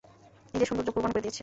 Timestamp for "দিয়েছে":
1.23-1.39